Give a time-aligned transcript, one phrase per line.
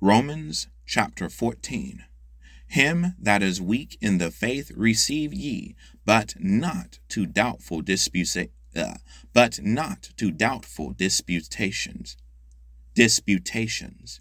[0.00, 2.04] Romans chapter 14.
[2.68, 5.74] Him that is weak in the faith receive ye,
[6.04, 7.82] but not to doubtful
[8.76, 8.94] uh,
[9.32, 12.16] but not to doubtful disputations.
[12.94, 14.20] Disputations.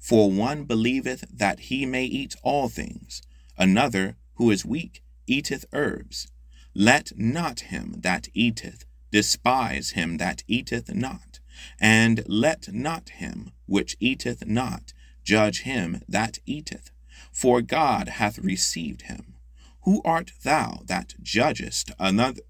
[0.00, 3.20] For one believeth that he may eat all things,
[3.58, 6.28] another, who is weak, eateth herbs.
[6.74, 11.40] Let not him that eateth despise him that eateth not,
[11.78, 14.94] and let not him which eateth not
[15.28, 16.90] judge him that eateth,
[17.30, 19.34] for God hath received him.
[19.82, 22.40] Who art thou that judgest another?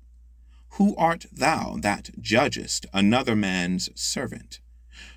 [0.76, 4.60] Who art thou that judgest another man's servant?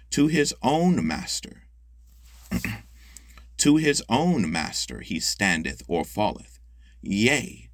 [0.09, 1.67] To his own master.
[3.57, 6.57] to his own master he standeth or falleth.
[7.03, 7.69] Yea,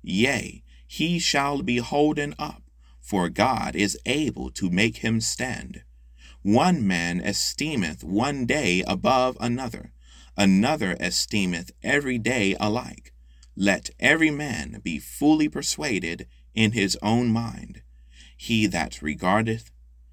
[0.00, 2.62] yea, he shall be holden up,
[3.00, 5.82] for God is able to make him stand.
[6.44, 9.92] One man esteemeth one day above another,
[10.36, 13.14] another esteemeth every day alike.
[13.56, 17.80] Let every man be fully persuaded in his own mind.
[18.36, 19.70] He that regardeth,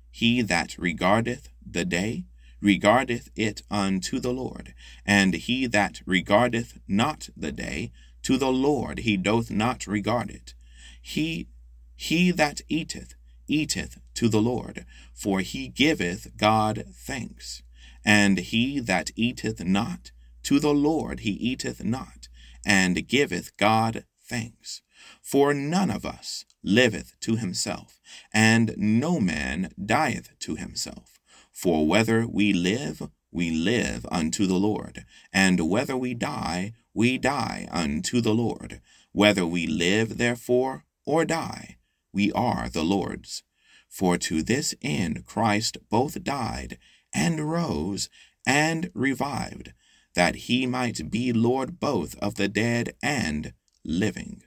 [0.10, 2.24] he that regardeth the day,
[2.62, 4.74] regardeth it unto the Lord,
[5.06, 7.92] and he that regardeth not the day,
[8.24, 10.54] to the Lord he doth not regard it.
[11.02, 11.50] He
[11.94, 13.16] he that eateth,
[13.48, 17.64] eateth to the Lord, for he giveth God thanks.
[18.04, 20.12] And he that eateth not,
[20.44, 22.28] to the Lord he eateth not,
[22.66, 24.82] and giveth God thanks.
[25.22, 28.00] For none of us liveth to himself,
[28.34, 31.20] and no man dieth to himself.
[31.52, 37.68] For whether we live, we live unto the Lord, and whether we die, we die
[37.72, 38.82] unto the Lord.
[39.12, 41.78] Whether we live, therefore, or die,
[42.14, 43.44] we are the Lord's.
[43.90, 46.78] For to this end Christ both died
[47.14, 48.10] and rose
[48.46, 49.74] and revived,
[50.16, 54.44] that he might be Lord both of the dead and living.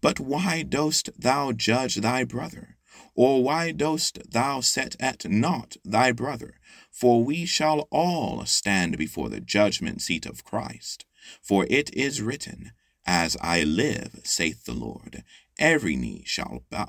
[0.00, 2.76] But why dost thou judge thy brother?
[3.14, 6.54] Or why dost thou set at naught thy brother?
[6.90, 11.04] For we shall all stand before the judgment seat of Christ.
[11.42, 12.72] For it is written,
[13.06, 15.22] As I live, saith the Lord,
[15.60, 16.88] every knee shall bow.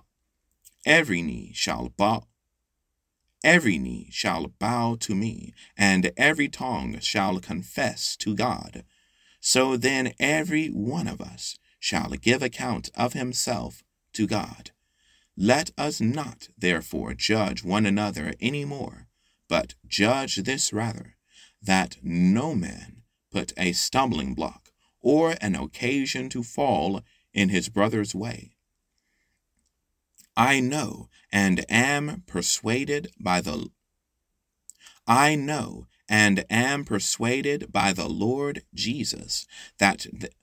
[0.85, 2.23] Every knee shall bow.
[3.43, 8.83] Every knee shall bow to me and every tongue shall confess to God.
[9.39, 13.83] So then every one of us shall give account of himself
[14.13, 14.71] to God.
[15.37, 19.07] Let us not therefore judge one another any more
[19.51, 21.17] but judge this rather
[21.61, 23.01] that no man
[23.33, 24.71] put a stumbling block
[25.01, 27.01] or an occasion to fall
[27.33, 28.55] in his brother's way
[30.37, 33.69] I know and am persuaded by the
[35.07, 39.45] I know and am persuaded by the Lord Jesus
[39.77, 40.33] that th-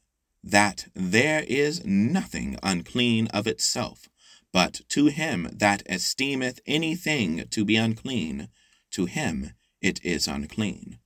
[0.43, 4.09] that there is nothing unclean of itself,
[4.53, 8.48] but to him that esteemeth anything to be unclean,
[8.93, 10.98] to him it is unclean.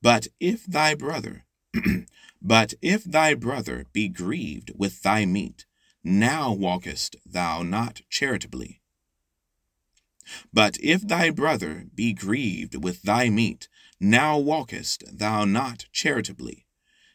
[0.00, 1.44] But if thy brother
[2.42, 5.66] but if thy brother be grieved with thy meat,
[6.06, 8.80] now walkest thou not charitably.
[10.52, 13.68] But if thy brother be grieved with thy meat,
[13.98, 16.66] now walkest thou not charitably.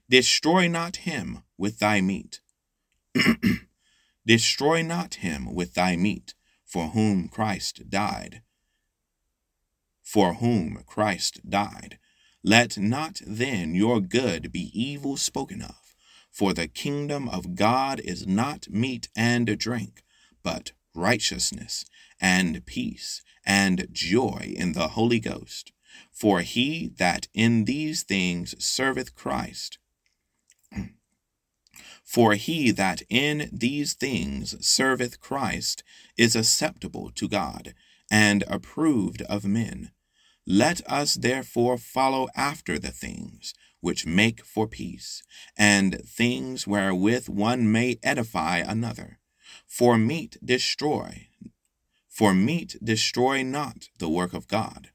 [0.10, 2.42] Destroy not him with thy meat.
[4.26, 6.34] Destroy not him with thy meat,
[6.66, 8.42] for whom Christ died.
[10.04, 11.98] For whom Christ died.
[12.44, 15.81] Let not then your good be evil spoken of.
[16.32, 20.02] For the kingdom of God is not meat and drink,
[20.42, 21.86] but righteousness
[22.20, 25.74] and peace and joy in the Holy Ghost.
[26.12, 29.78] For he that in these things serveth Christ,
[32.04, 35.84] for he that in these things serveth Christ
[36.18, 37.74] is acceptable to God
[38.10, 39.92] and approved of men.
[40.48, 45.22] Let us therefore follow after the things which make for peace,
[45.58, 49.20] and things wherewith one may edify another.
[49.68, 51.28] For meat destroy,
[52.08, 54.90] for meat destroy not the work of God.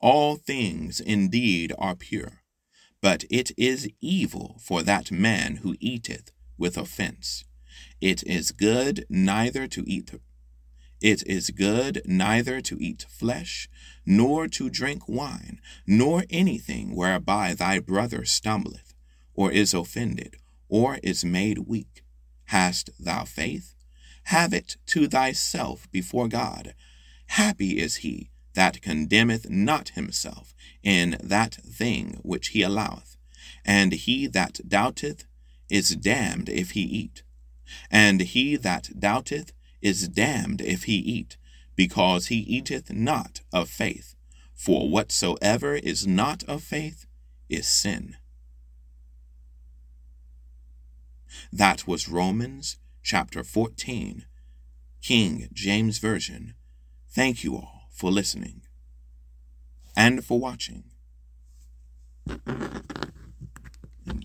[0.00, 2.42] All things indeed are pure,
[3.00, 7.44] but it is evil for that man who eateth with offense.
[8.00, 10.12] It is good neither to eat
[11.00, 13.68] it is good neither to eat flesh,
[14.04, 18.94] nor to drink wine, nor anything whereby thy brother stumbleth,
[19.34, 20.36] or is offended,
[20.68, 22.02] or is made weak.
[22.46, 23.74] Hast thou faith?
[24.24, 26.74] Have it to thyself before God.
[27.28, 33.16] Happy is he that condemneth not himself in that thing which he alloweth.
[33.64, 35.24] And he that doubteth
[35.68, 37.22] is damned if he eat.
[37.90, 41.36] And he that doubteth is damned if he eat,
[41.76, 44.14] because he eateth not of faith.
[44.54, 47.06] For whatsoever is not of faith
[47.48, 48.16] is sin.
[51.52, 54.26] That was Romans chapter 14,
[55.00, 56.54] King James Version.
[57.08, 58.62] Thank you all for listening
[59.96, 60.84] and for watching.
[62.26, 64.22] In